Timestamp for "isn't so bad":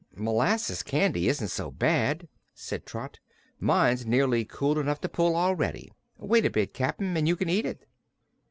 1.27-2.27